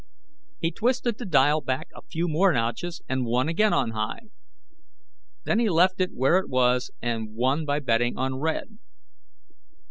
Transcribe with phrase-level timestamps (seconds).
[0.57, 4.29] He twisted the dial back a few more notches and won again on High.
[5.43, 8.79] Then he left it where it was and won by betting on Red.